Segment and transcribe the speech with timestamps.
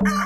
[0.00, 0.16] Dorazili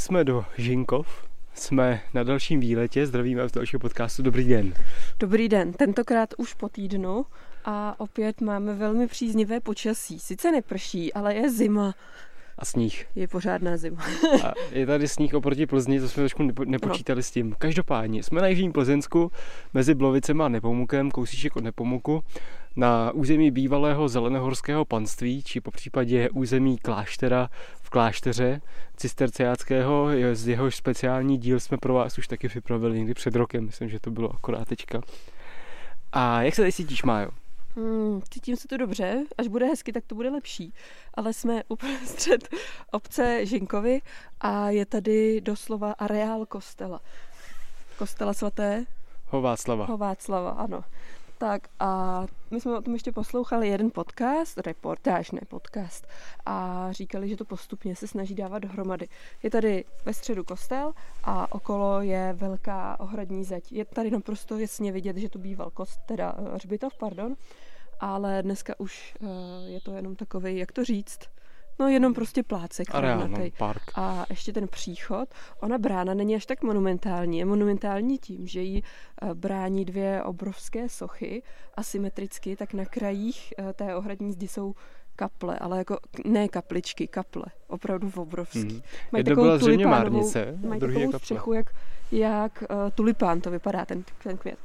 [0.00, 1.06] jsme do Žinkov,
[1.54, 4.74] jsme na dalším výletě, zdravíme z dalšího podcastu, dobrý den.
[5.22, 7.26] Dobrý den, tentokrát už po týdnu
[7.64, 10.18] a opět máme velmi příznivé počasí.
[10.18, 11.94] Sice neprší, ale je zima.
[12.58, 13.06] A sníh.
[13.14, 14.04] Je pořádná zima.
[14.44, 17.22] A je tady sníh oproti Plzni, to jsme trošku nepo, nepočítali no.
[17.22, 17.54] s tím.
[17.58, 19.32] Každopádně jsme na Jižním Plzeňsku
[19.74, 22.24] mezi Blovicem a Nepomukem, kousíček od Nepomuku,
[22.76, 27.48] na území bývalého zelenohorského panství, či po případě území kláštera
[27.92, 28.60] klášteře
[28.96, 33.88] cisterciáckého, z jehož speciální díl jsme pro vás už taky vypravili někdy před rokem, myslím,
[33.88, 35.00] že to bylo akorát teďka.
[36.12, 37.30] A jak se tady cítíš, Májo?
[37.76, 40.72] Hmm, cítím se to dobře, až bude hezky, tak to bude lepší.
[41.14, 42.48] Ale jsme uprostřed
[42.90, 44.00] obce Žinkovy
[44.40, 47.00] a je tady doslova areál kostela.
[47.98, 48.84] Kostela svaté?
[49.26, 49.86] Hováclava.
[49.86, 50.84] Hováclava, ano.
[51.42, 56.06] Tak a my jsme o tom ještě poslouchali jeden podcast, reportáž, ne podcast,
[56.46, 59.08] a říkali, že to postupně se snaží dávat dohromady.
[59.42, 60.92] Je tady ve středu kostel
[61.24, 63.72] a okolo je velká ohradní zeď.
[63.72, 67.36] Je tady naprosto jasně vidět, že tu býval kost, teda eh, hřbitov, pardon,
[68.00, 69.28] ale dneska už uh,
[69.66, 71.20] je to jenom takový, jak to říct,
[71.78, 72.94] No jenom prostě plácek.
[72.94, 73.82] Areál, no, park.
[73.94, 75.28] A ještě ten příchod,
[75.60, 77.38] ona brána není až tak monumentální.
[77.38, 78.82] Je monumentální tím, že jí
[79.22, 81.42] eh, brání dvě obrovské sochy
[81.74, 84.74] asymetricky, tak na krajích eh, té ohradní zdi jsou
[85.16, 88.60] kaple, ale jako ne kapličky, kaple, opravdu obrovský.
[88.60, 88.82] Hmm.
[89.12, 90.32] Mají takovou tulipánovou,
[90.68, 91.74] mají takovou střechu, jak,
[92.12, 94.58] jak uh, tulipán to vypadá, ten, ten květ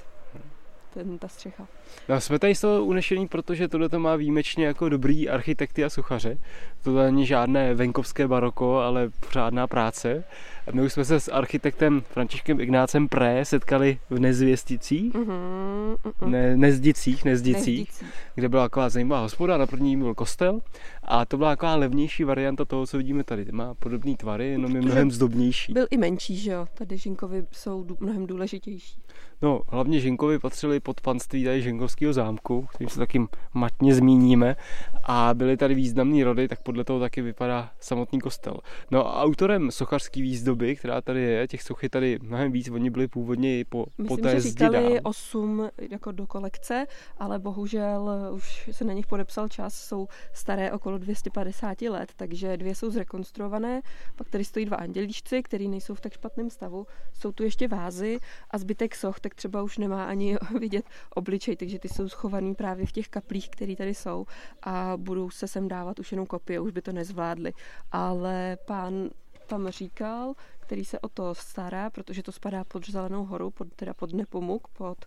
[0.93, 1.67] ten, ta střecha.
[2.09, 5.89] No, jsme tady z toho unešení, protože tohle to má výjimečně jako dobrý architekty a
[5.89, 6.37] suchaře.
[6.83, 10.23] To není žádné venkovské baroko, ale pořádná práce.
[10.67, 16.27] A my už jsme se s architektem Františkem Ignácem Pré setkali v Nezvěsticích, mm-hmm, mm-mm.
[16.27, 20.59] ne, Nezdicích, Nezdicích, Nezdicích, kde byla taková zajímavá hospoda, na první byl kostel
[21.03, 23.45] a to byla taková levnější varianta toho, co vidíme tady.
[23.51, 25.73] Má podobné tvary, jenom je mnohem zdobnější.
[25.73, 26.67] Byl i menší, že jo?
[26.73, 29.01] Tady Žinkovy jsou mnohem důležitější.
[29.41, 33.21] No, hlavně Žinkovi patřili pod panství tady Žinkovského zámku, kterým se taky
[33.53, 34.55] matně zmíníme.
[35.03, 38.57] A byly tady významné rody, tak podle toho taky vypadá samotný kostel.
[38.91, 43.07] No a autorem sochařské výzdoby, která tady je, těch sochy tady mnohem víc, oni byli
[43.07, 46.85] původně i po, Myslím, po té že říkali 8 jako do kolekce,
[47.17, 52.75] ale bohužel už se na nich podepsal čas, jsou staré okolo 250 let, takže dvě
[52.75, 53.81] jsou zrekonstruované,
[54.15, 58.19] pak tady stojí dva andělíčci, který nejsou v tak špatném stavu, jsou tu ještě vázy
[58.51, 62.85] a zbytek soch, tak třeba už nemá ani vidět obličej, takže ty jsou schovaný právě
[62.85, 64.25] v těch kaplích, které tady jsou
[64.63, 67.53] a budou se sem dávat už jenom kopie, už by to nezvládli.
[67.91, 69.09] Ale pán
[69.47, 73.93] tam říkal, který se o to stará, protože to spadá pod Zelenou horu, pod, teda
[73.93, 75.05] pod Nepomuk, pod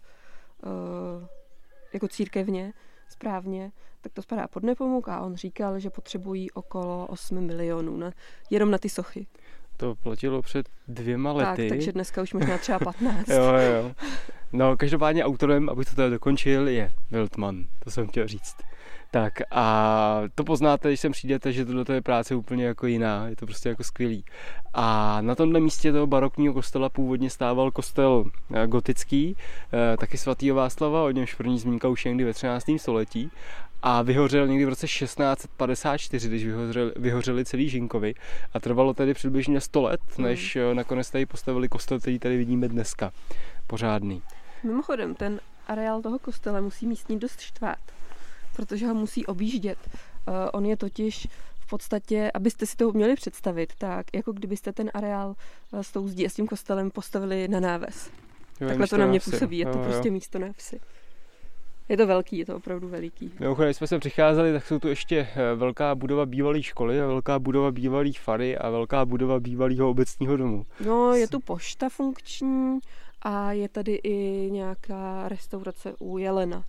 [0.64, 1.26] uh,
[1.92, 2.72] jako církevně
[3.08, 8.12] správně, tak to spadá pod Nepomuk a on říkal, že potřebují okolo 8 milionů na,
[8.50, 9.26] jenom na ty sochy.
[9.80, 11.68] To platilo před dvěma lety.
[11.68, 13.28] Tak, takže dneska už možná třeba 15.
[13.28, 13.92] jo, jo.
[14.52, 17.64] No, každopádně autorem, abych to teda dokončil, je Wildman.
[17.84, 18.56] To jsem chtěl říct.
[19.10, 23.36] Tak a to poznáte, když sem přijdete, že tohle je práce úplně jako jiná, je
[23.36, 24.24] to prostě jako skvělý.
[24.74, 28.24] A na tomhle místě toho barokního kostela původně stával kostel
[28.54, 29.36] eh, gotický,
[29.72, 32.78] eh, taky svatý Václava, o němž první zmínka už někdy ve 13.
[32.78, 33.30] století
[33.82, 38.14] a vyhořel někdy v roce 1654, když vyhořeli, vyhořeli celý Žinkovi
[38.54, 40.26] a trvalo tedy přibližně 100 let, hmm.
[40.26, 40.76] než hmm.
[40.76, 43.12] nakonec tady postavili kostel, který tady vidíme dneska.
[43.66, 44.22] Pořádný.
[44.64, 47.78] Mimochodem, ten areál toho kostela musí místní dost štvát,
[48.56, 49.78] protože ho musí objíždět.
[50.28, 51.26] Uh, on je totiž
[51.60, 55.28] v podstatě, abyste si to měli představit, tak jako kdybyste ten areál
[55.72, 58.10] uh, s tou zdí a s tím kostelem postavili na náves.
[58.60, 60.12] Jo, Takhle to na mě působí, je to jo, prostě jo.
[60.12, 60.80] místo na vsi.
[61.90, 63.32] Je to velký, je to opravdu veliký.
[63.40, 67.06] Mimochodem, když jsme se přicházeli, tak jsou tu ještě eh, velká budova bývalé školy a
[67.06, 70.66] velká budova bývalé fary a velká budova bývalého obecního domu.
[70.86, 72.78] No, je tu pošta funkční
[73.22, 76.64] a je tady i nějaká restaurace u Jelena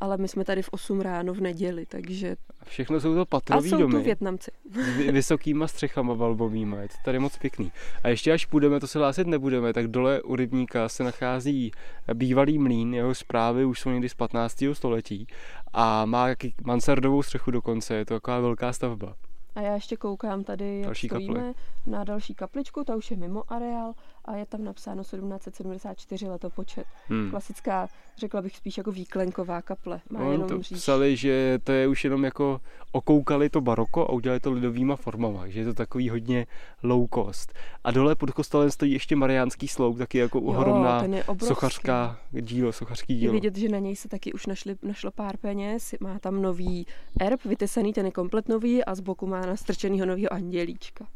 [0.00, 2.36] ale my jsme tady v 8 ráno v neděli, takže...
[2.64, 3.84] Všechno jsou to patrový domy.
[3.84, 4.50] A jsou tu Větnamci.
[4.72, 7.72] S vysokýma střechama valbovýma, je to tady moc pěkný.
[8.02, 11.72] A ještě až půjdeme, to se hlásit nebudeme, tak dole u rybníka se nachází
[12.14, 14.64] bývalý mlín, jeho zprávy už jsou někdy z 15.
[14.72, 15.26] století
[15.72, 19.14] a má jaký mansardovou střechu dokonce, je to taková velká stavba.
[19.54, 21.54] A já ještě koukám tady, jak Další stojíme kapli.
[21.86, 23.94] na další kapličku, ta už je mimo areál
[24.28, 26.86] a je tam napsáno 1774 letopočet.
[27.08, 27.30] Hmm.
[27.30, 27.88] Klasická,
[28.18, 30.00] řekla bych spíš jako výklenková kaple.
[30.10, 32.60] Má No, jenom to psali, že to je už jenom jako
[32.92, 36.46] okoukali to baroko a udělali to lidovýma formama, že je to takový hodně
[36.82, 37.52] low cost.
[37.84, 43.12] A dole pod kostelem stojí ještě Mariánský sloup, taky jako ohromná je sochařská dílo, sochařský
[43.12, 43.32] Je dílo.
[43.32, 46.86] vidět, že na něj se taky už našli, našlo pár peněz, má tam nový
[47.20, 51.06] erb, vytesaný, ten je komplet nový a z boku má nastrčenýho novýho andělíčka.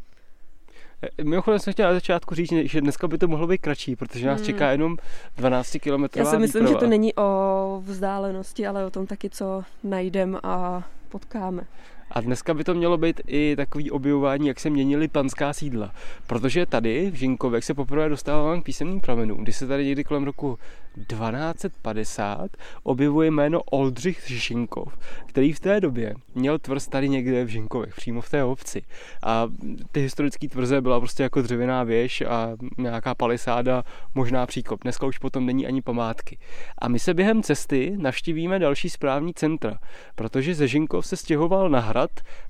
[1.18, 4.26] E, Mimochodem jsem chtěl na začátku říct, že dneska by to mohlo být kratší, protože
[4.26, 4.46] nás Hmm.
[4.46, 4.96] čeká jenom
[5.36, 9.62] 12 km Já si myslím, že to není o vzdálenosti, ale o tom taky, co
[9.84, 11.62] najdem a potkáme.
[12.12, 15.92] A dneska by to mělo být i takový objevování, jak se měnily panská sídla.
[16.26, 20.24] Protože tady v Žinkově, se poprvé dostávám k písemným pramenům, kdy se tady někdy kolem
[20.24, 20.58] roku
[21.06, 22.50] 1250
[22.82, 28.20] objevuje jméno Oldřich Žinkov, který v té době měl tvrz tady někde v Žinkovech, přímo
[28.20, 28.82] v té obci.
[29.22, 29.48] A
[29.92, 33.82] ty historické tvrze byla prostě jako dřevěná věž a nějaká palisáda,
[34.14, 34.82] možná příkop.
[34.82, 36.38] Dneska už potom není ani památky.
[36.78, 39.78] A my se během cesty navštívíme další správní centra,
[40.14, 42.01] protože ze Žinkov se stěhoval na hrad,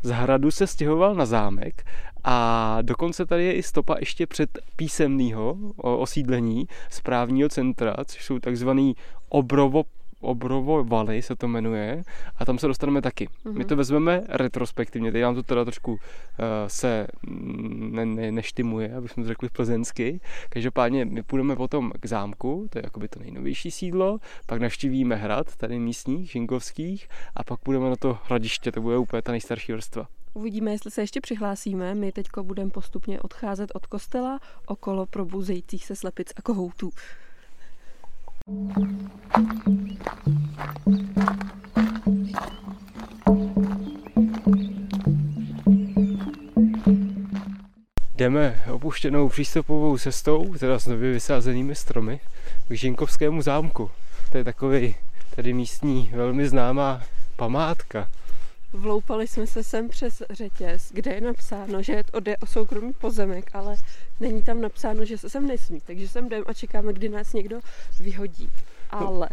[0.03, 1.85] z hradu se stěhoval na zámek
[2.25, 8.97] a dokonce tady je i stopa ještě před písemného osídlení správního centra, což jsou takzvaný
[9.29, 9.85] obrovo
[10.23, 12.03] Obrovo Valley se to jmenuje
[12.37, 13.29] a tam se dostaneme taky.
[13.29, 13.59] Mm-hmm.
[13.59, 15.99] My to vezmeme retrospektivně, teď nám to teda trošku uh,
[16.67, 17.07] se
[17.91, 20.21] ne, ne, neštimuje, aby jsme to řekli plzensky.
[20.49, 25.57] Každopádně my půjdeme potom k zámku, to je jakoby to nejnovější sídlo, pak navštívíme hrad
[25.57, 30.09] tady místních, žinkovských a pak půjdeme na to hradiště, to bude úplně ta nejstarší vrstva.
[30.35, 31.95] Uvidíme, jestli se ještě přihlásíme.
[31.95, 36.91] My teď budeme postupně odcházet od kostela okolo probuzejících se slepic a kohoutů.
[48.17, 52.21] Jdeme opuštěnou přístupovou cestou, teda s nově vysázenými stromy,
[52.69, 53.91] k Žinkovskému zámku.
[54.33, 54.95] To je takový
[55.37, 57.03] tady místní velmi známá
[57.37, 58.09] památka.
[58.73, 63.77] Vloupali jsme se sem přes řetěz, kde je napsáno, že jde o soukromý pozemek, ale
[64.21, 65.81] není tam napsáno, že se sem nesmí.
[65.81, 67.61] Takže sem jdeme a čekáme, kdy nás někdo
[68.01, 68.49] vyhodí.
[68.91, 69.29] Ale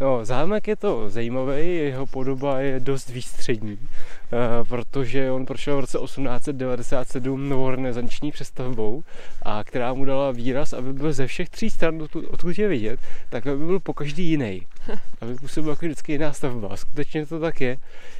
[0.00, 5.80] No, zámek je to zajímavý, jeho podoba je dost výstřední, eh, protože on prošel v
[5.80, 9.02] roce 1897 novorenesanční přestavbou,
[9.42, 13.00] a která mu dala výraz, aby byl ze všech tří stran, odkud- odkud je vidět,
[13.30, 14.66] tak aby byl po každý jiný.
[15.20, 16.68] Aby působil jako vždycky jiná stavba.
[16.68, 17.76] A skutečně to tak je.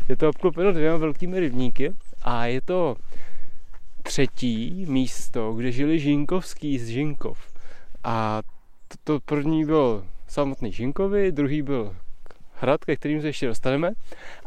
[0.08, 2.96] Je to obklopeno dvěma velkými rybníky a je to
[4.02, 7.38] třetí místo, kde žili Žinkovský z Žinkov.
[8.04, 8.42] A
[8.88, 11.96] to, to první byl samotný Žinkovi, druhý byl
[12.54, 13.92] hrad, ke kterým se ještě dostaneme.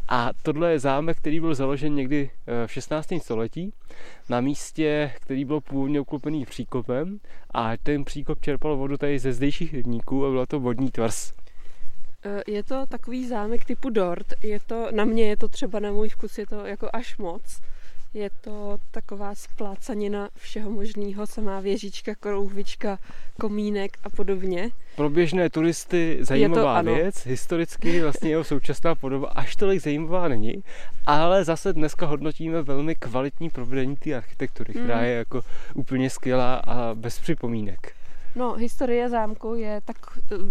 [0.08, 3.08] A tohle je zámek, který byl založen někdy eh, v 16.
[3.22, 3.72] století
[4.28, 7.20] na místě, který byl původně oklopený příkopem
[7.54, 11.32] a ten příkop čerpal vodu tady ze zdejších rybníků a byla to vodní tvrz.
[12.28, 14.26] E, je to takový zámek typu dort.
[14.42, 17.60] Je to, na mě je to třeba na můj vkus, je to jako až moc.
[18.14, 22.98] Je to taková splácanina všeho možného, samá věžička, krouhvička,
[23.40, 24.70] komínek a podobně.
[24.96, 26.94] Pro běžné turisty zajímavá ano.
[26.94, 30.64] věc, historicky vlastně jeho současná podoba až tolik zajímavá není,
[31.06, 35.04] ale zase dneska hodnotíme velmi kvalitní provedení té architektury, která Hmm.
[35.06, 35.40] je jako
[35.74, 37.97] úplně skvělá a bez připomínek.
[38.36, 39.96] No, historie zámku je tak,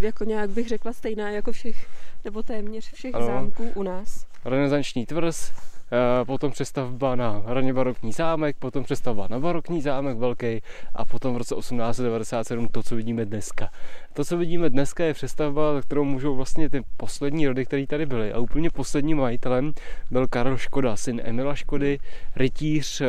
[0.02, 1.86] e, jako nějak bych řekla, stejná jako všech,
[2.24, 3.26] nebo téměř všech Ano.
[3.26, 4.26] zámků u nás.
[4.44, 5.77] Renesanční tvrz, eh,
[6.26, 10.62] potom přestavba na raně barokní zámek, potom přestavba na barokní zámek velký
[10.94, 13.70] a potom v roce 1897 to, co vidíme dneska.
[14.12, 18.06] To, co vidíme dneska, je přestavba, za kterou můžou vlastně ty poslední rody, které tady
[18.06, 18.32] byly.
[18.32, 19.72] A úplně posledním majitelem
[20.10, 21.98] byl Karel Škoda, syn Emila Škody,
[22.36, 23.06] rytíř, eh,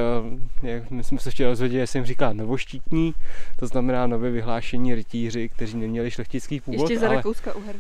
[0.64, 3.14] jak my jsme se ještě dozvěděli, jim říká novoštítní,
[3.60, 7.24] to znamená nově vyhlášení rytíři, kteří neměli šlechtický původ, Ještě za ale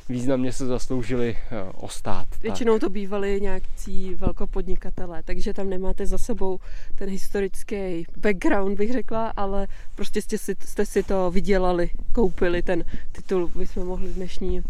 [0.10, 2.25] významně se zasloužili eh, o stát.
[2.29, 2.41] Tak.
[2.41, 4.15] Většinou to bývali nějakcí
[4.89, 6.60] velkopodnikatelé, takže tam nemáte za sebou
[6.96, 12.84] ten historický background, bych řekla, ale prostě jste si, jste si to vydělali, koupili ten
[13.12, 14.63] titul, bychom mohli dnešní,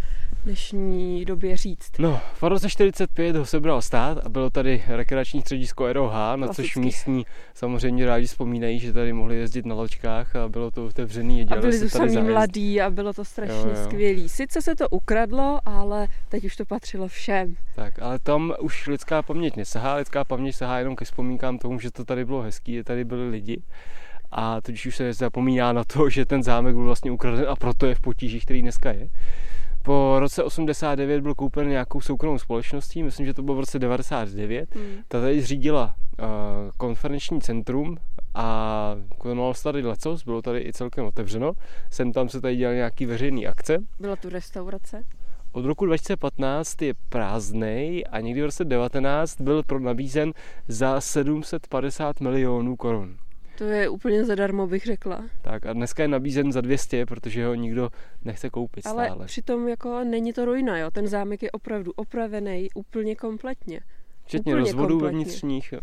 [0.43, 1.91] dnešní době říct.
[1.99, 6.55] No, v roce 45 ho sebral stát a bylo tady rekreační středisko ROH, na což
[6.55, 6.79] Klasicky.
[6.79, 11.41] místní samozřejmě rádi vzpomínají, že tady mohli jezdit na loďkách a bylo to otevřený.
[11.41, 12.21] A dělali byli se tu zájezdy.
[12.21, 13.83] mladí a bylo to strašně Jo, jo.
[13.83, 14.29] skvělý.
[14.29, 17.55] Sice se to ukradlo, ale teď už to patřilo všem.
[17.75, 21.91] Tak, ale tam už lidská paměť nesahá, lidská paměť sahá jenom ke vzpomínkám tomu, že
[21.91, 23.61] to tady bylo hezký, že tady byli lidi.
[24.31, 27.85] A tudíž už se zapomíná na to, že ten zámek byl vlastně ukraden a proto
[27.85, 29.09] je v potížích, který dneska je.
[29.83, 34.75] Po roce 89 byl koupen nějakou soukromou společností, myslím, že to bylo v roce 99.
[34.75, 34.83] Hmm.
[35.07, 36.25] Ta tady zřídila uh,
[36.77, 37.97] konferenční centrum
[38.35, 41.51] a konalo se tady lecos, bylo tady i celkem otevřeno.
[41.91, 43.77] Sem tam se tady dělali nějaký veřejný akce.
[43.99, 45.03] Byla tu restaurace?
[45.51, 50.33] Od roku 2015 je prázdnej a někdy v roce 2019 byl pro nabízen
[50.67, 53.17] za 750 milionů korun.
[53.59, 55.23] To je úplně zadarmo, bych řekla.
[55.41, 57.89] Tak a dneska je nabízen za 200, protože ho nikdo
[58.25, 59.25] nechce koupit Ale stále.
[59.25, 60.91] přitom jako není to ruina, jo.
[60.91, 63.79] Ten zámek je opravdu opravený úplně kompletně.
[64.29, 65.17] Včetně Úplně rozvodů kompletně.
[65.17, 65.71] vevnitřních.
[65.71, 65.79] Jo.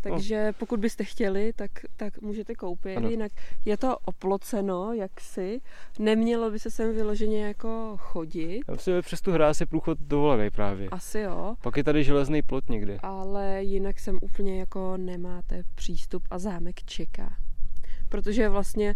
[0.00, 2.96] Takže pokud byste chtěli, tak, tak můžete koupit.
[2.96, 3.08] Ano.
[3.08, 3.32] Jinak
[3.64, 5.60] je to oploceno jaksi.
[5.98, 8.60] Nemělo by se sem vyloženě jako chodit.
[8.68, 10.88] Já myslím, že přes tu hráz je průchod dovolený právě.
[10.88, 11.54] Asi jo.
[11.62, 12.98] Pak je tady železný plot někde.
[13.02, 17.36] Ale jinak sem úplně jako nemáte přístup a zámek čeká.
[18.08, 18.94] Protože vlastně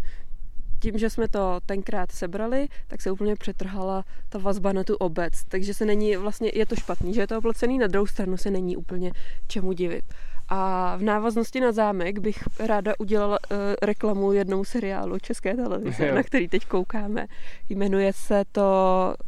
[0.81, 5.33] tím, že jsme to tenkrát sebrali, tak se úplně přetrhala ta vazba na tu obec.
[5.47, 8.51] Takže se není, vlastně je to špatný, že je to oplocený, na druhou stranu se
[8.51, 9.11] není úplně
[9.47, 10.05] čemu divit.
[10.49, 16.15] A v návaznosti na zámek bych ráda udělala uh, reklamu jednou seriálu České televize, jo.
[16.15, 17.27] na který teď koukáme.
[17.69, 18.63] Jmenuje se to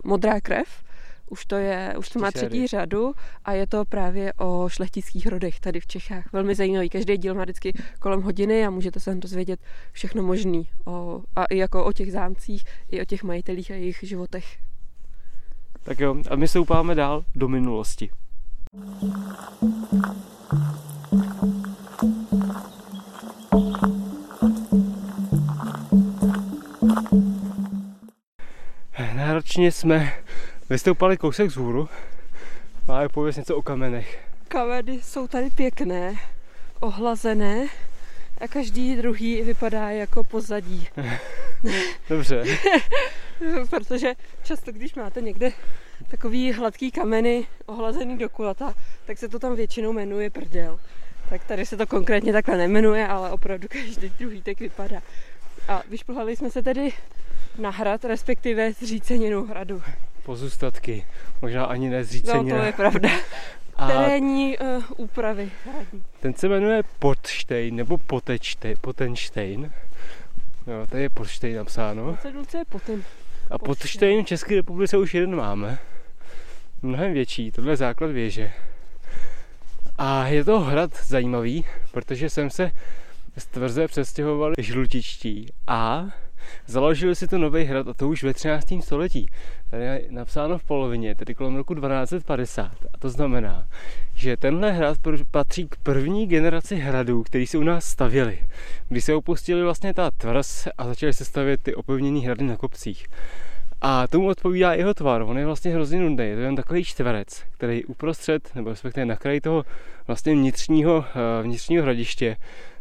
[0.03, 0.83] Modrá krev
[1.33, 3.13] už to, je, už to má třetí řadu
[3.45, 6.33] a je to právě o šlechtických rodech tady v Čechách.
[6.33, 6.89] Velmi zajímavý.
[6.89, 9.59] Každý díl má vždycky kolem hodiny a můžete se dozvědět
[9.91, 10.67] všechno možný.
[10.85, 14.57] O, a i jako o těch zámcích, i o těch majitelích a jejich životech.
[15.83, 18.09] Tak jo, a my se upáme dál do minulosti.
[29.15, 30.13] Náročně jsme
[30.69, 31.89] Vystoupali kousek z hůru.
[32.87, 34.27] Máme pověst něco o kamenech.
[34.47, 36.15] Kameny jsou tady pěkné,
[36.79, 37.67] ohlazené
[38.41, 40.87] a každý druhý vypadá jako pozadí.
[42.09, 42.43] Dobře.
[43.69, 45.51] Protože často, když máte někde
[46.11, 48.73] takový hladký kameny ohlazený do kulata,
[49.05, 50.79] tak se to tam většinou jmenuje prdel.
[51.29, 55.01] Tak tady se to konkrétně takhle nemenuje, ale opravdu každý druhý tak vypadá.
[55.67, 56.93] A vyšplhali jsme se tedy
[57.57, 59.81] na hrad, respektive zříceninu hradu
[60.25, 61.05] pozůstatky,
[61.41, 62.53] možná ani nezříceně.
[62.53, 63.09] No, to je pravda.
[63.75, 65.51] A Terénní uh, úpravy.
[66.19, 69.71] Ten se jmenuje Potštejn nebo Potečte, Potenštejn.
[70.67, 72.17] Jo, tady je Potštejn napsáno.
[72.21, 73.03] Cedulce je Poten.
[73.51, 75.79] A Potštejn v České republice už jeden máme.
[76.81, 78.53] Mnohem větší, tohle je základ věže.
[79.97, 82.71] A je to hrad zajímavý, protože jsem se
[83.37, 86.05] z tvrze přestěhovali žlutičtí a
[86.67, 88.65] Založili si to nový hrad a to už ve 13.
[88.81, 89.25] století.
[89.69, 92.71] Tady je napsáno v polovině, tedy kolem roku 1250.
[92.93, 93.67] A to znamená,
[94.15, 94.97] že tenhle hrad
[95.31, 98.39] patří k první generaci hradů, který se u nás stavěli.
[98.89, 103.07] Když se opustili vlastně ta tvrz a začaly se stavět ty opevněné hrady na kopcích.
[103.85, 105.21] A tomu odpovídá jeho tvar.
[105.21, 106.25] On je vlastně hrozně nudný.
[106.25, 109.65] Je to jen takový čtverec, který uprostřed, nebo respektive na kraji toho
[110.07, 112.35] vlastně vnitřního, eh, vnitřního hradiště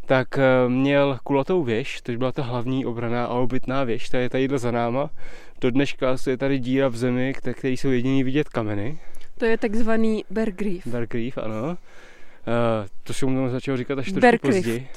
[0.05, 4.29] tak eh, měl kulatou věž, to byla ta hlavní obraná a obytná věž, ta je
[4.29, 5.09] tady za náma.
[5.61, 8.99] Do dneška je tady díra v zemi, které jsou jediný vidět kameny.
[9.37, 10.87] To je takzvaný Bergrief.
[10.87, 11.69] Bergrief, ano.
[11.69, 11.75] Uh,
[13.03, 14.87] to se mu začal říkat až trošku později.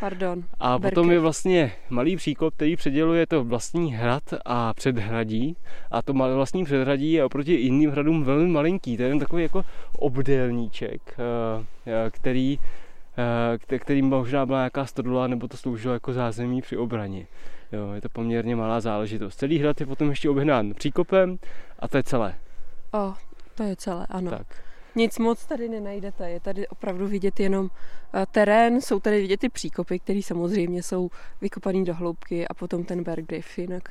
[0.00, 0.44] Pardon.
[0.60, 0.94] A Berkrief.
[0.94, 5.56] potom je vlastně malý příkop, který předěluje to vlastní hrad a předhradí.
[5.90, 8.96] A to vlastní předhradí je oproti jiným hradům velmi malinký.
[8.96, 9.64] To je jen takový jako
[9.98, 11.64] obdélníček, uh,
[12.10, 12.81] který Eh,
[13.78, 17.26] kterým možná byla nějaká stodula, nebo to sloužilo jako zázemí při obraně.
[17.72, 19.36] Jo, je to poměrně malá záležitost.
[19.36, 21.38] Celý hrad je potom ještě obhnán příkopem
[21.78, 22.34] a to je celé.
[22.94, 23.14] O,
[23.54, 24.30] to je celé, ano.
[24.30, 24.46] Tak.
[24.94, 27.70] Nic moc tady nenajdete, je tady opravdu vidět jenom
[28.14, 32.84] eh, terén, jsou tady vidět ty příkopy, které samozřejmě jsou vykopané do hloubky a potom
[32.84, 33.88] ten Bergriff, jinak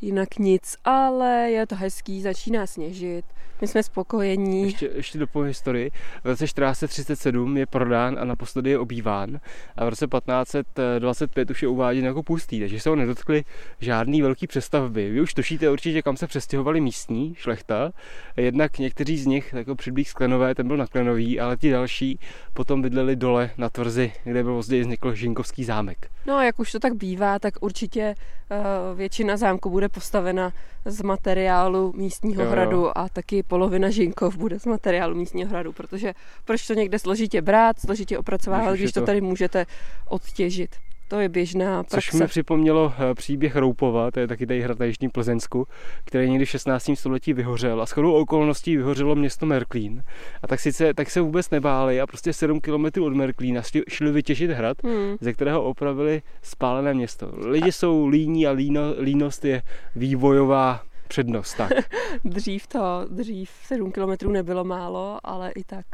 [0.00, 3.24] jinak nic, ale je to hezký, začíná sněžit,
[3.60, 4.62] my jsme spokojení.
[4.62, 5.90] Ještě, ještě do historii.
[6.24, 9.40] V roce 1437 je prodán a naposledy je obýván
[9.76, 13.44] a v roce 1525 už je uváděn jako pustý, takže se ho nedotkli
[13.80, 15.10] žádný velký přestavby.
[15.10, 17.92] Vy už tušíte určitě, kam se přestěhovali místní šlechta.
[18.36, 22.18] Jednak někteří z nich, jako přiblíž Sklenové, ten byl na Klenový, ale ti další
[22.52, 26.10] potom bydleli dole na tvrzi, kde byl později vznikl Žinkovský zámek.
[26.26, 28.14] No a jak už to tak bývá, tak určitě
[28.50, 30.52] uh, většina zámku bude postavena
[30.84, 32.92] z materiálu místního jo, hradu jo.
[32.94, 36.14] a taky polovina žinkov bude z materiálu místního hradu, protože
[36.44, 39.66] proč to někde složitě brát, složitě opracovávat, když to tady můžete
[40.08, 40.76] odtěžit.
[41.08, 42.10] To je běžná praxe.
[42.10, 45.66] Což mi připomnělo eh, příběh Roupova, to je taky tady hrad na Jižním Plzeňsku,
[46.04, 46.90] který někdy v 16.
[46.94, 50.04] století vyhořel a shodou okolností vyhořelo město Merklín.
[50.42, 54.12] A tak, sice, tak se vůbec nebáli a prostě 7 km od Merklína šli, šli
[54.12, 55.16] vytěžit hrad, hmm.
[55.20, 57.32] ze kterého opravili spálené město.
[57.36, 57.72] Lidi a...
[57.72, 59.62] jsou líní a líno, línost je
[59.96, 61.70] vývojová přednost, tak.
[62.24, 65.86] dřív to, dřív 7 kilometrů nebylo málo, ale i tak.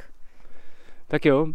[1.09, 1.47] Tak jo,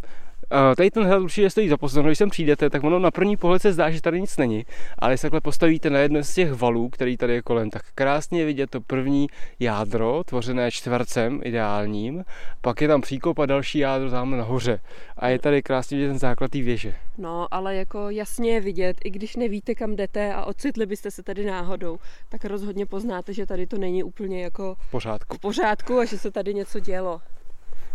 [0.76, 3.62] tady ten hrad určitě stojí za pozornost, když sem přijdete, tak ono na první pohled
[3.62, 4.66] se zdá, že tady nic není,
[5.00, 8.40] ale když takhle postavíte na jedno z těch valů, který tady je kolem, tak krásně
[8.40, 9.28] je vidět to první
[9.60, 12.24] jádro, tvořené čtvercem ideálním,
[12.62, 14.80] pak je tam příkop a další jádro tam nahoře
[15.18, 16.96] a je tady krásně vidět ten základ té věže.
[17.18, 21.24] No, ale jako jasně je vidět, i když nevíte, kam jdete a ocitli byste se
[21.24, 21.98] tady náhodou,
[22.30, 26.18] tak rozhodně poznáte, že tady to není úplně jako v pořádku, v pořádku a že
[26.18, 27.22] se tady něco dělo.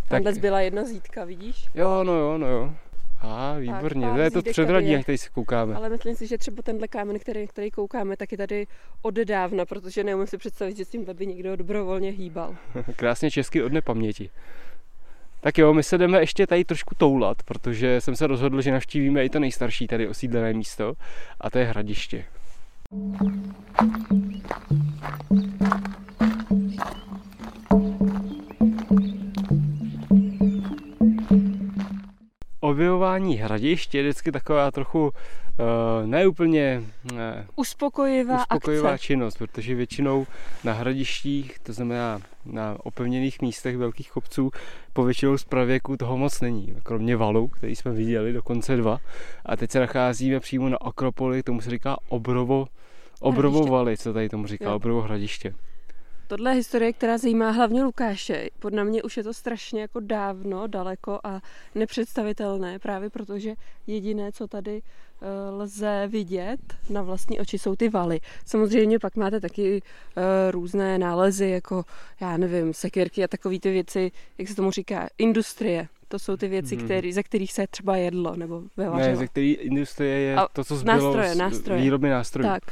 [0.09, 0.41] Tamhle tak...
[0.41, 1.69] byla jedna zítka, vidíš?
[1.75, 2.73] Jo, no jo, no jo.
[3.21, 5.75] A, výborně, to je to předradí, jak tady se koukáme.
[5.75, 8.67] Ale myslím si, že třeba tenhle kámen, který, který koukáme, tak je tady
[9.03, 12.57] od dávna, protože neumím si představit, že s tím by někdo dobrovolně hýbal.
[12.97, 14.31] Krásně česky od nepaměti.
[15.41, 19.25] Tak jo, my se jdeme ještě tady trošku toulat, protože jsem se rozhodl, že navštívíme
[19.25, 20.95] i to nejstarší tady osídlené místo
[21.41, 22.25] a to je Hradiště.
[32.75, 37.19] Objevování hradišť je vždycky taková trochu uh, neúplně uh,
[37.57, 39.07] uspokojivá, uspokojivá akce.
[39.07, 40.27] činnost, protože většinou
[40.65, 44.51] na hradištích, to znamená na opevněných místech velkých kopců,
[44.93, 48.99] po většinou z pravěku toho moc není, kromě valu, který jsme viděli, dokonce dva.
[49.47, 52.67] A teď se nacházíme přímo na Akropoli, tomu se říká Obrovo,
[53.21, 54.77] Obrovo valy, co tady tomu říká, jo.
[54.77, 55.55] Obrovo hradiště.
[56.27, 58.49] Tohle je historie, která zajímá hlavně Lukáše.
[58.59, 61.41] Podle mě už je to strašně jako dávno, daleko a
[61.75, 63.55] nepředstavitelné, právě protože
[63.87, 68.21] jediné, co tady eh, lze vidět na vlastní oči, jsou ty valy.
[68.47, 71.85] Samozřejmě pak máte taky uh, různé nálezy, jako,
[72.21, 75.89] já nevím, sekirky a takové ty věci, jak se tomu říká, industrie.
[76.09, 76.85] To jsou ty věci, mm-hmm.
[76.85, 79.09] který, ze kterých se třeba jedlo nebo vyvařilo.
[79.09, 81.83] Ne, ze který industrie je a to, co zbylo nástroje, nástroje.
[81.83, 82.49] výroby nástrojů.
[82.49, 82.63] Tak.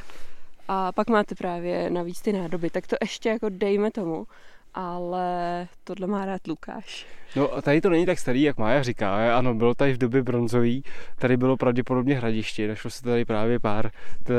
[0.68, 4.26] A pak máte právě navíc ty nádoby, tak to ještě jako dejme tomu,
[4.74, 7.06] ale tohle má rád Lukáš.
[7.36, 9.38] No a tady to není tak starý, jak Mája říká.
[9.38, 10.84] Ano, bylo tady v době bronzový,
[11.18, 13.90] tady bylo pravděpodobně hradiště, našlo se tady právě pár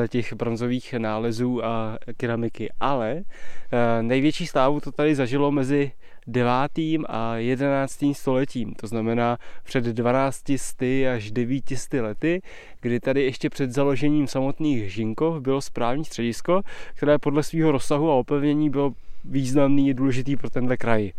[0.07, 5.91] těch bronzových nálezů a keramiky, ale eh, největší slávu to tady zažilo mezi
[6.27, 6.51] 9.
[7.07, 8.03] a 11.
[8.13, 10.43] stoletím, to znamená před 12
[11.15, 12.41] až 900 lety,
[12.81, 16.61] kdy tady ještě před založením samotných Žinkov bylo správní středisko,
[16.95, 18.93] které podle svého rozsahu a opevnění bylo
[19.25, 21.11] významný a důležitý pro tenhle kraj.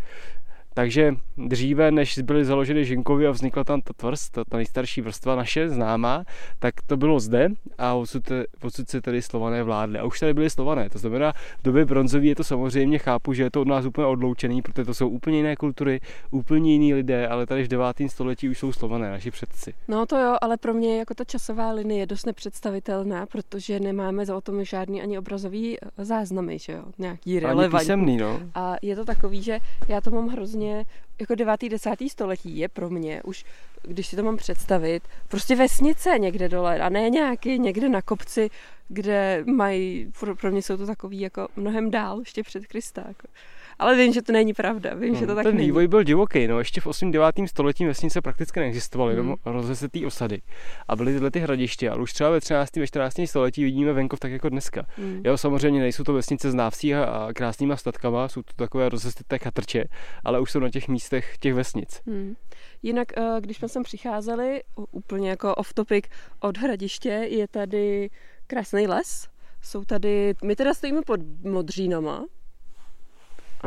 [0.75, 5.37] Takže dříve, než byly založeny Žinkovy a vznikla tam ta tvrz, ta, ta nejstarší vrstva
[5.37, 6.25] naše známá,
[6.59, 8.23] tak to bylo zde a odsud,
[8.63, 9.99] odsud se tady slované vládly.
[9.99, 13.43] A už tady byly slované, to znamená, v době bronzové je to samozřejmě, chápu, že
[13.43, 17.29] je to od nás úplně odloučený, protože to jsou úplně jiné kultury, úplně jiní lidé,
[17.29, 17.87] ale tady v 9.
[18.07, 19.75] století už jsou slované, naši předci.
[19.89, 24.27] No to jo, ale pro mě jako ta časová linie je dost nepředstavitelná, protože nemáme
[24.27, 27.79] za o tom žádný ani obrazový eh, záznamy, že jo, nějaký relevantní.
[27.79, 28.41] Písemný, no.
[28.55, 29.59] A je to takový, že
[29.89, 30.85] já to mám hrozně vlastně
[31.21, 31.61] jako 9.
[31.69, 31.91] 10.
[32.09, 33.45] století je pro mě už,
[33.83, 38.51] když si to mám představit, prostě vesnice někde dole a ne nějaký někde na kopci,
[38.89, 43.05] kde mají, pro, pro mě jsou to takový jako mnohem dál, ještě před Krista.
[43.09, 43.29] Jako.
[43.79, 45.67] Ale vím, že to není pravda, vím, hmm, že to tak Ten není.
[45.67, 47.11] vývoj byl divoký, no ještě v 8.
[47.11, 47.35] 9.
[47.47, 49.35] století vesnice prakticky neexistovaly, hmm.
[49.45, 50.43] rozesetý osady.
[50.89, 52.77] A byly tyhle ty hradiště, ale už třeba ve 13.
[52.77, 53.15] a 14.
[53.27, 54.87] století vidíme venkov tak jako dneska.
[54.97, 55.21] Hmm.
[55.25, 59.85] Jo, samozřejmě nejsou to vesnice s návsí a krásnýma statkama, jsou to takové rozeseté chatrče,
[60.25, 62.03] ale už jsou na těch místech těch vesnic.
[62.07, 62.35] Hmm.
[62.83, 66.05] Jinak, eh, když jsme sem přicházeli, úplně jako off topic
[66.41, 68.11] od hradiště, je tady
[68.47, 69.29] krásný les.
[69.63, 72.25] Jsou tady, my teda stojíme pod Modřínama,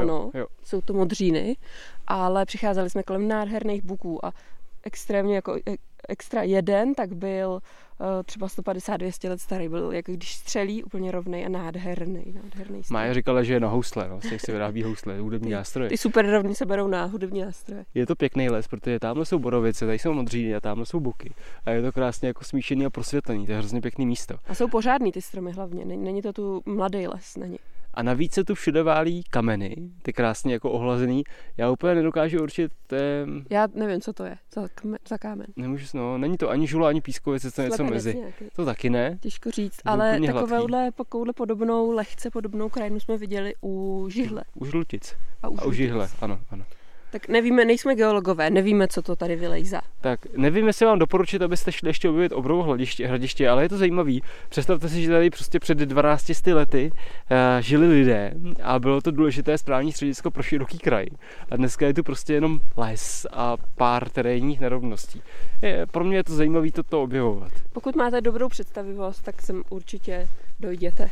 [0.02, 0.48] ano, jo.
[0.64, 1.58] jsou to modříny,
[2.08, 4.32] ale přicházeli jsme kolem nádherných buků a
[4.84, 5.76] extrémně jako e,
[6.10, 11.46] extra jeden, tak byl uh, třeba 150-200 let starý, byl jako když střelí úplně rovnej
[11.46, 15.20] a nádherný, nádherný Mája říkala, že je na housle, no, z těch se vyrábí housle,
[15.20, 15.90] hudební ty, nástroje.
[15.90, 17.86] Ty super rovny se berou na hudební nástroje.
[17.94, 21.34] Je to pěkný les, protože tamhle jsou borovice, tady jsou modříny a tamhle jsou buky.
[21.66, 24.36] A je to krásně jako smíšený a prosvětlený, to je hrozně pěkný místo.
[24.48, 27.58] A jsou pořádný ty stromy hlavně, není to tu mladý les, není.
[27.98, 31.24] A navíc se tu všude válí kameny, ty krásně jako ohlazený.
[31.58, 32.72] Já úplně nedokážu určit...
[32.88, 33.46] Tém...
[33.50, 35.48] Já nevím, co to je za, kme, za kámen.
[35.56, 38.16] Nemůžu, no, není to ani žula, ani pískovice, je to něco mezi.
[38.16, 38.46] Nějaký.
[38.56, 39.18] To taky ne.
[39.22, 44.44] Těžko říct, ale takovouhle, takovouhle podobnou, lehce podobnou krajinu jsme viděli u Žihle.
[44.56, 45.16] U Žlutic.
[45.44, 46.66] A u, a u Žihle, ano, ano.
[47.12, 49.82] Tak nevíme, nejsme geologové, nevíme, co to tady vylejzá.
[50.02, 53.78] Tak nevím, jestli vám doporučit, abyste šli ještě objevit obrovou hladiště, hradiště, ale je to
[53.78, 54.24] zajímavý.
[54.50, 59.58] Představte si, že tady prostě před 12 lety uh, žili lidé a bylo to důležité
[59.58, 61.06] správní středisko pro široký kraj.
[61.52, 65.22] A dneska je tu prostě jenom les a pár terénních nerovností.
[65.62, 67.52] Je, pro mě je to zajímavé toto objevovat.
[67.74, 70.28] Pokud máte dobrou představivost, tak sem určitě
[70.60, 71.10] dojděte.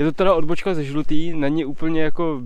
[0.00, 2.42] Je to teda odbočka ze žlutý, není úplně jako,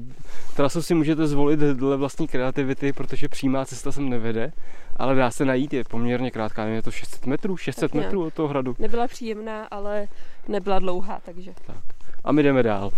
[0.57, 4.53] trasu si můžete zvolit dle vlastní kreativity, protože přímá cesta sem nevede,
[4.97, 8.35] ale dá se najít, je poměrně krátká, je to 600 metrů, 600 Tak metrů od
[8.35, 8.77] toho hradu.
[8.79, 10.09] Nebyla příjemná, ale
[10.49, 11.53] nebyla dlouhá, takže.
[11.67, 11.77] Tak.
[12.25, 12.91] A my jdeme dál.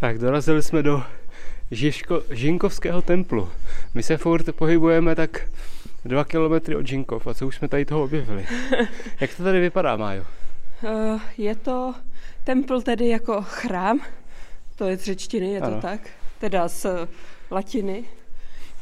[0.00, 1.02] Tak dorazili jsme do
[1.70, 3.48] Žižko, Žinkovského templu.
[3.94, 5.50] My se furt pohybujeme tak
[6.04, 8.46] dva kilometry od Žinkov a co už jsme tady toho objevili.
[9.20, 10.24] Jak to tady vypadá, Májo?
[10.82, 11.94] Uh, je to
[12.44, 14.00] templ tedy jako chrám,
[14.76, 15.80] to je z řečtiny, je to Ano.
[15.80, 16.00] tak,
[16.38, 17.08] teda z eh,
[17.50, 18.04] latiny.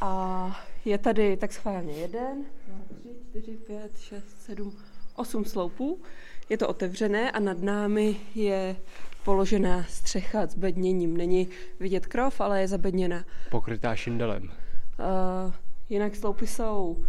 [0.01, 4.73] A je tady tak schválně jeden, dva, tři, čtyři, pět, šest, sedm,
[5.15, 6.01] osm sloupů.
[6.49, 8.77] Je to otevřené a nad námi je
[9.25, 11.17] položená střecha s bedněním.
[11.17, 11.49] Není
[11.81, 13.25] vidět krov, ale je zabedněna.
[13.51, 14.43] Pokrytá šindelem.
[14.43, 15.53] Uh,
[15.89, 17.05] jinak sloupy jsou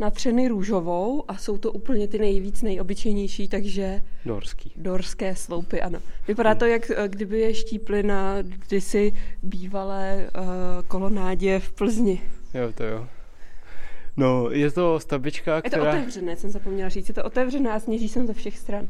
[0.00, 4.72] natřeny růžovou a jsou to úplně ty nejvíc nejobyčejnější, takže Dorský.
[4.76, 5.98] dorské sloupy, ano.
[6.28, 10.42] Vypadá to, jak eh, kdyby je štípli na kdysi bývalé uh,
[10.88, 12.22] kolonádě v Plzni.
[12.54, 13.08] Jo, to jo.
[14.16, 17.08] No, je to stavbička, Je to která, otevřené, jsem zapomněla říct.
[17.08, 18.88] Je to otevřené a sněží sem ze všech stran.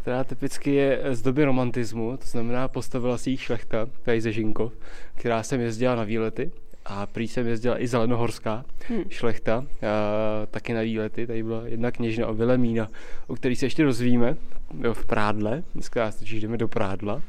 [0.00, 4.72] která typicky je z doby romantismu, to znamená postavila si ji šlechta, tady ze Žinkov,
[5.14, 6.50] která sem jezdila na výlety
[6.84, 9.02] a prý sem jezdila i zelenohorská Hm.
[9.08, 12.88] šlechta, a taky na výlety, tady byla jedna kněžna o Vilemína,
[13.26, 14.36] o který se ještě rozvíme
[14.80, 17.22] jo, v Prádle, dneska totiž jdeme do Prádla.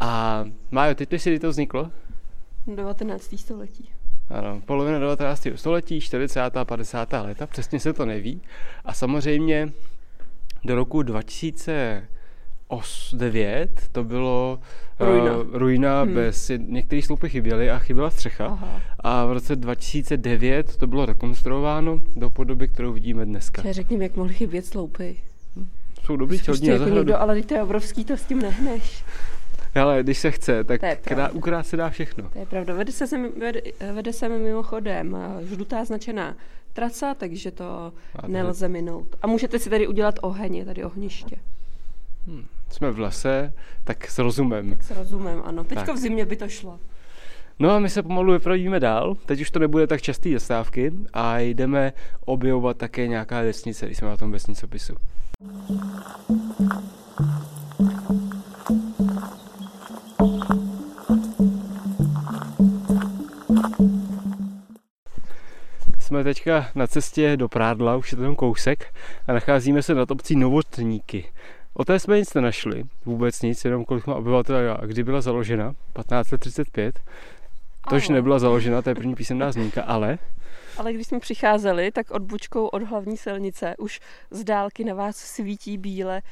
[0.00, 1.90] A Májo, teď ty si, kdy to vzniklo?
[2.66, 3.34] 19.
[3.38, 3.90] století.
[4.30, 5.46] Ano, polovina 19.
[5.56, 6.56] století, 40.
[6.56, 7.12] a 50.
[7.12, 8.40] léta, přesně se to neví.
[8.84, 9.72] A samozřejmě
[10.64, 14.58] do roku 2009 to bylo
[15.00, 15.36] Ruina.
[15.36, 16.14] Uh, ruina Hmm.
[16.14, 18.46] bez, některé sloupy chyběly a chyběla střecha.
[18.46, 18.80] Aha.
[19.00, 23.62] A v roce 2009 to bylo rekonstruováno do podoby, kterou vidíme dneska.
[23.64, 25.16] Já řekni mi, jak mohly chybět sloupy.
[26.04, 27.00] Jsou dobrý Prostě čelní na jako zahradu.
[27.00, 29.04] někdo, ale teď to je obrovský, to s tím nehneš.
[29.76, 32.28] Ale když se chce, tak krá, ukrát se dá všechno.
[32.28, 32.74] To je pravda.
[32.74, 33.60] Vede se, sem, vede,
[33.92, 36.36] vede se mi mimochodem eh, žlutá značená
[36.72, 39.16] trasa, takže to A nelze minout.
[39.22, 41.36] A můžete si tady udělat oheň, je tady ohniště.
[42.70, 43.52] Jsme v lese,
[43.84, 44.70] tak s rozumem.
[44.70, 45.64] Tak s rozumem, ano.
[45.64, 45.94] Teďko Tak.
[45.94, 46.78] v zimě by to šlo.
[47.58, 49.14] No a my se pomalu vypravíme dál.
[49.26, 51.92] Teď už to nebude tak častý zastávky a jdeme
[52.24, 54.94] objevovat také nějaká vesnice, když jsme na tom vesnicopisu.
[66.16, 68.94] Jsme teďka na cestě do Prádla, už je to ten kousek
[69.26, 71.32] a nacházíme se nad obcí Novotníky.
[71.74, 75.72] O té jsme nic nenašli, vůbec nic, jenom kolik má obyvatel a kdy byla založena,
[75.72, 77.00] 1535.
[77.90, 80.18] Tož nebyla založena, to je první písemná zmínka, ale
[80.78, 84.00] Ale když jsme přicházeli, tak odbočkou od hlavní silnice už
[84.30, 86.22] z dálky na vás svítí bíle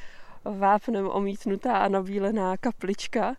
[0.57, 3.35] vápnem omítnutá a nabílená kaplička.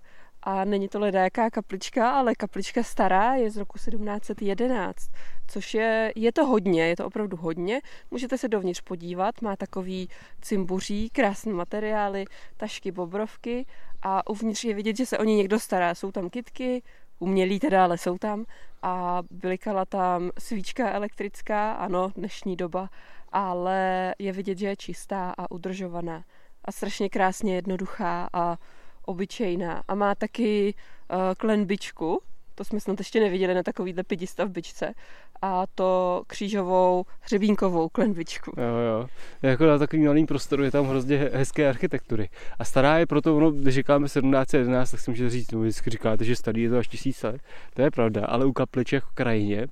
[0.47, 5.11] A není to ledajaká kaplička, ale kaplička stará je z roku 1711,
[5.47, 7.81] což je, je to hodně, je to opravdu hodně.
[8.11, 10.09] Můžete se dovnitř podívat, má takový
[10.43, 12.25] cimbuří, krásné materiály,
[12.57, 13.67] tašky, bobrovky
[14.03, 15.95] a uvnitř je vidět, že se o ní někdo stará.
[15.95, 16.83] Jsou tam kitky,
[17.19, 18.45] umělí teda, ale jsou tam
[18.83, 22.91] a blikala tam svíčka elektrická, ano, dnešní doba,
[23.33, 26.25] ale je vidět, že je čistá a udržovaná
[26.65, 28.57] a strašně krásně jednoduchá a
[29.07, 29.83] obyčejná.
[29.89, 30.75] A má taky
[31.11, 32.23] uh, klenbičku,
[32.55, 34.95] to jsme snad ještě neviděli na takovýhle pidistavbičce,
[35.43, 38.53] a to křížovou hřebínkovou klenbičku.
[38.57, 39.07] jo, jo.
[39.43, 42.29] Jako na takovým malým prostoru je tam hrozně he- hezké architektury.
[42.59, 46.25] A stará je proto, ono, když říkáme 1711, tak si můžete říct, no, vždycky říkáte,
[46.25, 47.41] že starý je to až tisíc let.
[47.75, 49.67] To je pravda, ale u kapliček v krajině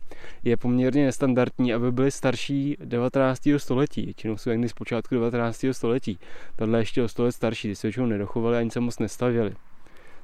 [0.45, 3.41] je poměrně nestandardní, aby byly starší 19.
[3.57, 4.05] století.
[4.05, 5.67] Většinou jsou někdy z počátku 19.
[5.73, 6.19] století.
[6.57, 9.55] Tohle je ještě o 100 let starší, ty se většinou nedochovaly ani se moc nestavěly.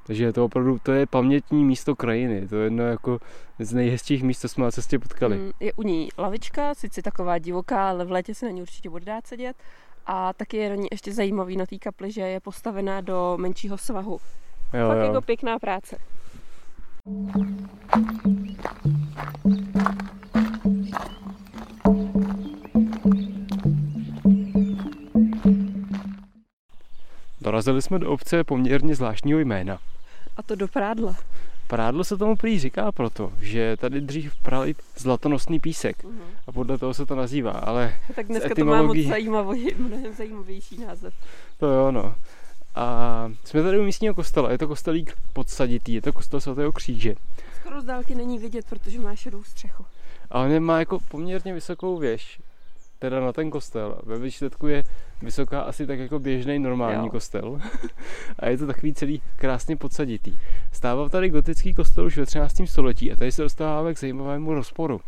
[0.07, 2.47] Takže je to opravdu, to je pamětní místo krajiny.
[2.47, 3.19] To je jedno jako
[3.59, 5.37] z nejhezčích míst, co jsme na cestě potkali.
[5.37, 8.89] Mm, Je u ní lavička, sice taková divoká, ale v létě se na ní určitě
[8.89, 9.55] bude dát sedět.
[10.05, 13.77] A taky je na ní ještě zajímavý na té kapli, že je postavená do menšího
[13.77, 14.19] svahu.
[14.73, 15.03] Jo, Fakt jo.
[15.03, 15.97] jako pěkná práce.
[27.61, 29.79] Dorazili jsme do obce poměrně zvláštního jména.
[30.37, 31.15] A to do prádla.
[31.67, 36.21] Prádlo se tomu prý říká proto, že tady dřív prali zlatonosný písek Mhm.
[36.47, 39.09] a podle toho se to nazývá, ale Tak dneska to má moc etymologií.
[39.09, 41.13] zajímavý, mnohem zajímavější název.
[41.59, 42.15] to jo no.
[42.75, 47.15] A jsme tady u místního kostela, je to kostelík podsaditý, je to kostel svatého kříže.
[47.59, 49.85] Skoro z dálky není vidět, protože má šedou střechu.
[50.31, 52.39] A on má jako poměrně vysokou věž,
[53.01, 53.99] teda na ten kostel.
[54.03, 54.83] Ve výsledku je
[55.21, 57.11] vysoká asi tak jako běžný normální jo.
[57.11, 57.59] kostel.
[58.39, 60.37] a je to takový celý krásně podsaditý.
[60.71, 62.61] Stával tady gotický kostel už ve 13.
[62.65, 65.01] století a tady se dostáváme k zajímavému rozporu.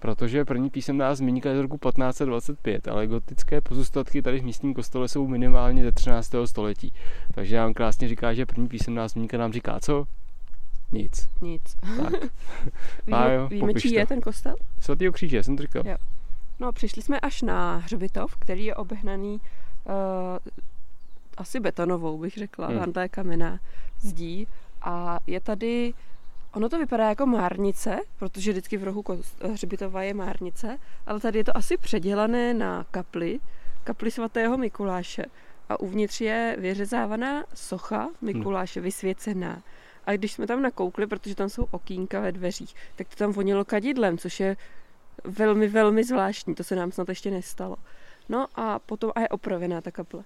[0.00, 5.08] Protože první písemná zmínka je z roku 1525, ale gotické pozůstatky tady v místním kostele
[5.08, 6.34] jsou minimálně ze 13.
[6.44, 6.92] století.
[7.34, 10.06] Takže nám krásně říká, že první písemná zmínka nám říká co?
[10.92, 11.28] Nic.
[11.42, 11.76] Nic.
[11.96, 12.12] Tak.
[13.06, 14.54] víme, jo, víme čí je ten kostel?
[14.80, 15.82] Svatý kříže, jsem to říkal.
[15.86, 15.96] Jo.
[16.60, 19.40] No, přišli jsme až na hřbitov, který je obehnaný
[19.84, 19.92] uh,
[21.36, 22.92] asi betonovou, bych řekla, hmm.
[23.00, 23.60] je kamená
[24.00, 24.46] zdí.
[24.82, 25.94] A je tady,
[26.52, 29.04] ono to vypadá jako márnice, protože vždycky v rohu
[29.52, 33.40] hřbitova je márnice, ale tady je to asi předělané na kapli,
[33.84, 35.24] kapli svatého Mikuláše.
[35.68, 39.62] A uvnitř je vyřezávaná socha Mikuláše, vysvěcená.
[40.06, 43.64] A když jsme tam nakoukli, protože tam jsou okýnka ve dveřích, tak to tam vonilo
[43.64, 44.56] kadidlem, což je
[45.24, 47.76] velmi, velmi zvláštní, to se nám snad ještě nestalo.
[48.28, 50.24] No a potom, a je opravená ta kaple.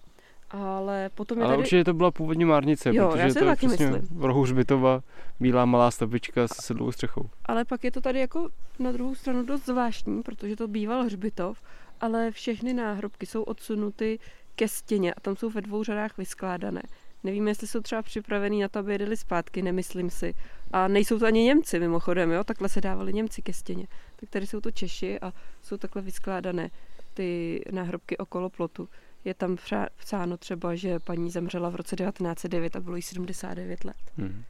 [0.51, 1.63] Ale potom je Ale tady...
[1.63, 4.19] určitě to byla původní márnice, jo, protože já to je taky přesně myslím.
[4.19, 5.03] v rohu Žbitova
[5.41, 7.31] bílá malá stavbička se sedlou střechou.
[7.45, 8.49] Ale pak je to tady jako
[8.79, 11.63] na druhou stranu dost zvláštní, protože to býval hřbitov,
[12.01, 14.19] ale všechny náhrobky jsou odsunuty
[14.57, 16.83] ke stěně a tam jsou ve dvou řadách vyskládané.
[17.25, 20.35] Nevím, jestli jsou třeba připravený na to, aby jedili zpátky, nemyslím si.
[20.73, 22.45] A nejsou to ani Němci mimochodem, jo?
[22.45, 23.87] takhle se dávali Němci ke stěně.
[24.17, 26.71] Tak tady jsou to Češi a jsou takhle vyskládané
[27.15, 28.89] ty náhrobky okolo plotu.
[29.25, 29.57] Je tam
[29.97, 33.97] psáno třeba, že paní zemřela v roce 1909 a bylo jí 79 let.
[34.17, 34.45] Hmm.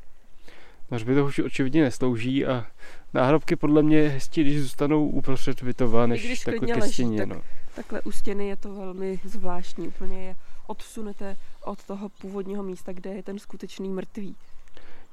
[1.05, 2.67] by to už očividně neslouží a
[3.15, 7.19] náhrobky podle mě hezčí, když zůstanou uprostřed Vitova, než když takhle ke stěně.
[7.19, 7.43] tak, no.
[7.75, 10.37] Takhle u stěny je to velmi zvláštní, úplně je
[10.71, 14.37] odsunete od toho původního místa, kde je ten skutečný mrtvý.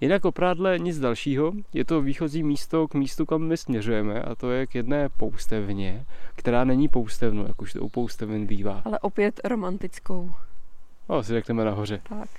[0.02, 1.54] Jinak o prádle nic dalšího.
[1.74, 6.06] Je to výchozí místo k místu, kam my směřujeme a to je k jedné poustevně,
[6.36, 8.82] která není poustevnou, jak už to u poustevin bývá.
[8.86, 10.32] Ale opět romantickou.
[11.08, 12.02] O, si řekneme nahoře.
[12.10, 12.30] Tak.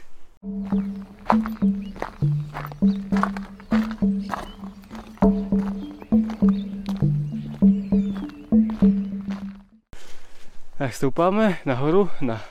[10.79, 12.43] Tak stoupáme nahoru na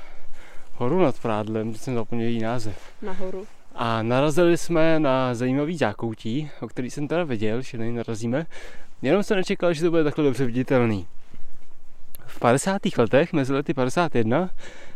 [0.78, 2.94] horu nad Prádlem, jsem zapomněl její název.
[3.02, 3.48] Nahoru.
[3.76, 8.46] A narazili jsme na zajímavý zákoutí, o který jsem teda věděl, že na něj narazíme.
[9.02, 11.08] Jenom jsem nečekal, že to bude takhle dobře viditelný.
[12.26, 12.82] V 50.
[12.98, 14.50] letech, mezi lety 51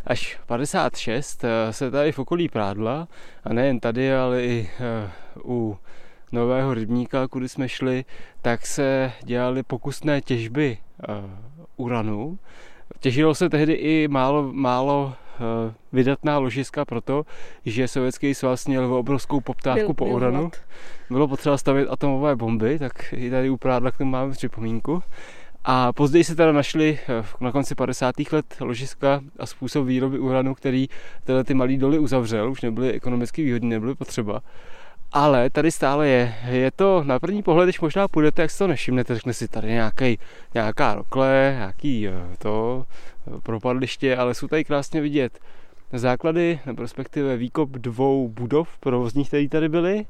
[0.05, 3.07] až 56, eh, se tady v okolí Prádla,
[3.43, 5.11] a nejen tady, ale i eh,
[5.43, 5.77] u
[6.31, 8.05] nového rybníka, kudy jsme šli,
[8.41, 10.77] tak se dělaly pokusné těžby
[11.09, 11.15] uh,
[11.75, 12.39] uranu.
[12.99, 15.30] Těžilo se tehdy i málo, málo Eh,
[15.93, 17.25] vydatná ložiska proto,
[17.65, 20.39] že Sovětský svaz měl obrovskou poptávku byl, po byl uranu.
[20.39, 20.57] Hlad.
[21.09, 25.03] Bylo potřeba stavět atomové bomby, tak i tady u Prádla k tomu máme připomínku.
[25.63, 28.15] A později se teda našli eh, na konci 50.
[28.31, 30.87] let ložiska a způsob výroby uranu, který
[31.23, 34.41] tyhle ty malý doly uzavřel, už nebyly ekonomicky výhodné, nebyly potřeba.
[35.13, 36.35] Ale tady stále je.
[36.49, 39.67] Je to na první pohled, když možná půjdete, jak si to nevšimnete, řekne si tady
[39.67, 40.19] nějaký,
[40.53, 42.85] nějaká rokle, nějaký eh, to,
[43.43, 45.39] propadliště, ale jsou tady krásně vidět
[45.93, 50.05] základy, nebo respektive výkop dvou budov provozních, které tady byly.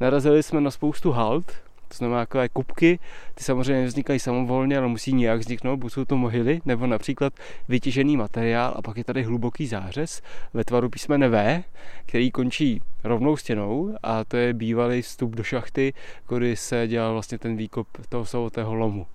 [0.00, 1.52] Narazili jsme na spoustu halt,
[1.88, 2.98] to znamená takové kupky,
[3.34, 7.32] ty samozřejmě nevznikají samovolně, ale musí nějak vzniknout, buď jsou to mohyly, nebo například
[7.68, 8.74] vytěžený materiál.
[8.76, 10.22] A pak je tady hluboký zářez
[10.54, 11.64] ve tvaru písmene V,
[12.06, 13.94] který končí rovnou stěnou.
[14.02, 15.92] A to je bývalý vstup do šachty,
[16.28, 19.06] kdy se dělal vlastně ten výkop toho samotného lomu,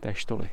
[0.00, 0.48] té štoly.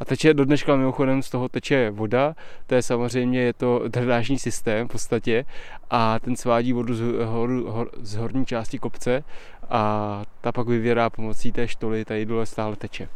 [0.00, 2.34] A teče do dneška mimochodem z toho teče voda,
[2.66, 5.44] to je samozřejmě je to drenážní systém v podstatě.
[5.90, 9.24] A ten svádí vodu z, hor, hor, z horní části kopce
[9.70, 13.08] a ta pak vyvěrá pomocí té štoly, tady dole stále teče.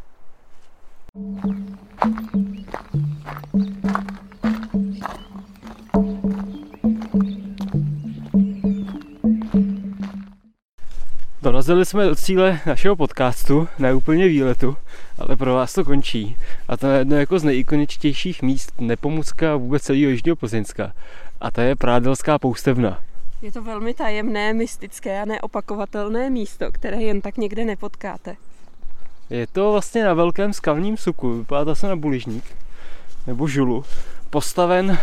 [11.42, 14.76] Dorazili jsme do cíle našeho podcastu, ne úplně výletu,
[15.18, 16.36] ale pro vás to končí.
[16.68, 20.92] A to je jedno jako z nejikoničtějších míst Nepomucka a vůbec celého Jižního Plzeňska.
[21.40, 22.98] A to je Prádelská poustevna.
[23.42, 28.36] Je to velmi tajemné, mystické a neopakovatelné místo, které jen tak někde nepotkáte.
[29.30, 32.44] Je to vlastně na velkém skalním suku, vypadá to se na buližník,
[33.26, 33.84] nebo žulu,
[34.30, 34.96] postaven uh,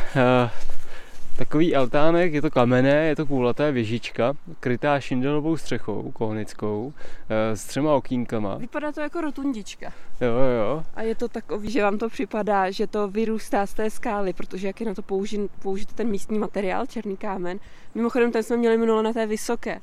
[1.39, 6.93] takový altánek, je to kamenné, je to kulaté věžička, krytá šindelovou střechou, konickou,
[7.29, 8.57] eh, s třema okýnkama.
[8.57, 9.93] Vypadá to jako rotundička.
[10.21, 10.83] Jo, jo.
[10.95, 14.67] A je to takový, že vám to připadá, že to vyrůstá z té skály, protože
[14.67, 17.59] jak je na to použit, použít ten místní materiál, černý kámen.
[17.95, 19.79] Mimochodem, ten jsme měli minule na té vysoké.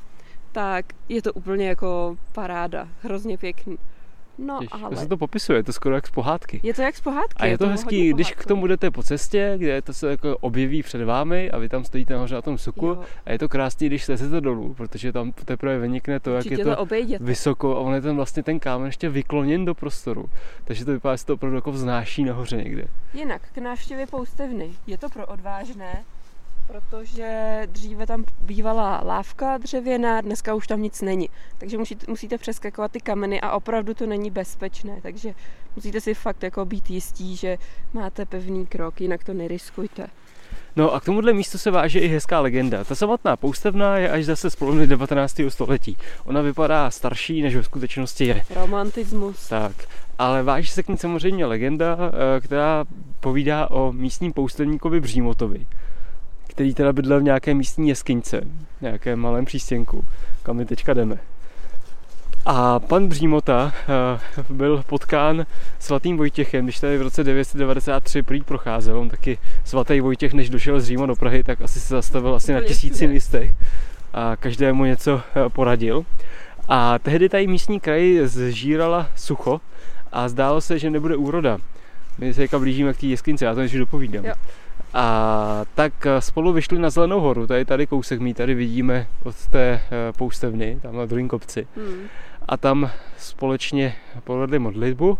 [0.52, 3.78] Tak je to úplně jako paráda, hrozně pěkný.
[4.38, 4.96] No, Jež, ale...
[4.96, 6.60] se to popisuje, je to skoro jak z pohádky.
[6.62, 7.36] Je to jak z pohádky.
[7.42, 10.82] A je to, hezký, když k tomu jdete po cestě, kde to se jako objeví
[10.82, 13.04] před vámi a vy tam stojíte nahoře na tom suku Jo.
[13.26, 16.54] a je to krásný, když se to dolů, protože tam teprve vynikne to, jak Určitě
[16.60, 17.24] je to to obejděte.
[17.24, 20.24] vysoko a on je ten vlastně ten kámen ještě vykloněn do prostoru.
[20.64, 22.84] Takže to vypadá, že se to opravdu jako vznáší nahoře někde.
[23.14, 24.70] Jinak k návštěvě poustevny.
[24.86, 26.04] Je to pro odvážné,
[26.66, 31.28] protože dříve tam bývala lávka dřevěná, dneska už tam nic není.
[31.58, 34.98] Takže musíte, musíte přeskakovat ty kameny a opravdu to není bezpečné.
[35.02, 35.34] Takže
[35.76, 37.58] musíte si fakt jako být jistí, že
[37.92, 40.06] máte pevný krok, jinak to neriskujte.
[40.76, 42.84] No a k tomuhle místu se váže i hezká legenda.
[42.84, 45.40] Ta samotná poustevna je až zase z poloviny 19.
[45.48, 45.96] století.
[46.24, 48.42] Ona vypadá starší, než ve skutečnosti je.
[48.54, 49.48] Romantismus.
[49.48, 49.72] Tak,
[50.18, 52.84] ale váží se k ní samozřejmě legenda, eh, která
[53.20, 55.66] povídá o místním poustevníkovi Břímotovi,
[56.56, 58.40] který teda bydlel v nějaké místní jeskyňce,
[58.80, 60.04] nějakém malém přístěnku,
[60.42, 61.18] kam my teďka jdeme.
[62.46, 65.46] A pan Břímota eh, byl potkán
[65.78, 68.98] svatým Vojtěchem, když tady v roce 993 prý procházel.
[68.98, 72.52] On taky svatý Vojtěch, než došel z Říma do Prahy, tak asi se zastavil asi
[72.52, 73.54] na tisíci místech
[74.14, 76.04] a každému něco eh, poradil.
[76.68, 79.60] A tehdy tady místní kraj zžírala sucho
[80.12, 81.58] a zdálo se, že nebude úroda.
[82.18, 84.24] My se teďka blížíme k té jeskynici, já to než dopovídám.
[84.24, 84.34] Jo.
[84.94, 89.46] A tak eh, spolu vyšli na Zelenou horu, tady tady kousek my tady vidíme od
[89.46, 91.66] té eh, poustevny, tam na druhém kopci.
[91.76, 92.08] Hmm.
[92.48, 95.18] A tam společně povedli modlitbu,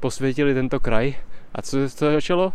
[0.00, 1.14] posvětili tento kraj.
[1.54, 2.52] A co, co začalo?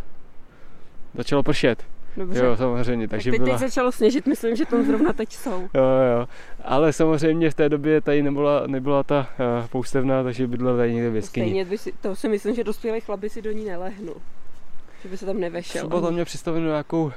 [1.14, 1.84] Začalo pršet.
[2.16, 2.44] Dobře.
[2.44, 3.58] Jo, samozřejmě, tak takže teď, byla...
[3.58, 5.60] teď začalo sněžit, myslím, že tam zrovna teď jsou.
[5.74, 5.82] Jo,
[6.18, 6.28] jo.
[6.64, 9.18] Ale samozřejmě v té době tady nebyla, nebyla ta
[9.60, 11.64] uh, poustevna, takže bydlel tady někde v jeskyni.
[11.64, 14.14] Stejně to si myslím, že dospělý chlap by si do ní nelehnu.
[15.02, 15.86] Že by se tam nevešel.
[15.88, 17.12] Třeba tam měl přistavenou nějakou,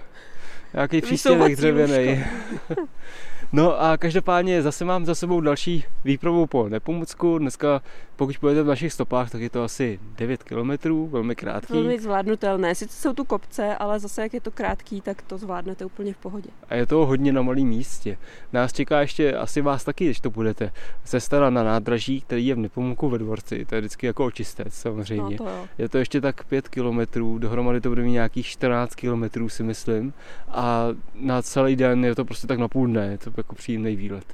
[0.73, 2.25] nějaký přístěnek dřevěný.
[3.55, 7.37] no a každopádně zase mám za sebou další výpravu po Nepomucku.
[7.37, 7.81] Dneska,
[8.15, 11.73] pokud půjdete v našich stopách, tak je to asi 9 kilometrů, velmi krátký.
[11.73, 12.75] Velmi zvládnutelné.
[12.75, 16.17] Sice jsou tu kopce, ale zase jak je to krátký, tak to zvládnete úplně v
[16.17, 16.49] pohodě.
[16.69, 18.17] A je toho hodně na malém místě.
[18.53, 20.71] Nás čeká ještě, asi vás taky, když to budete,
[21.03, 23.65] cesta na nádraží, který je v Nepomůku ve dvorci.
[23.65, 25.37] To je vždycky jako očistec samozřejmě.
[25.37, 25.67] No to jo.
[25.77, 30.13] Je to ještě tak 5 kilometrů, dohromady to bude mít nějakých 14 kilometrů si myslím.
[30.47, 33.95] A na celý den je to prostě tak na půl dne, je to jako příjemný
[33.95, 34.33] výlet.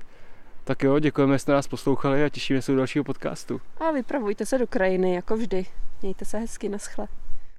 [0.64, 3.62] Tak jo, děkujeme, že jste nás poslouchali a těšíme se u dalšího podcastu.
[3.80, 5.66] A vypravujte se do krajiny, jako vždy.
[6.02, 7.08] Mějte se hezky, naschle.